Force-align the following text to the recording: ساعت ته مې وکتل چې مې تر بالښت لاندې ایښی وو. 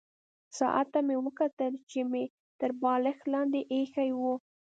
ساعت 0.57 0.87
ته 0.93 0.99
مې 1.07 1.15
وکتل 1.25 1.73
چې 1.89 1.99
مې 2.11 2.23
تر 2.59 2.69
بالښت 2.81 3.23
لاندې 3.33 3.59
ایښی 3.73 4.09
وو. 4.19 4.33